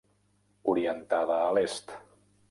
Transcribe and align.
Orientada 0.73 1.37
a 1.41 1.51
l'Est. 1.59 1.93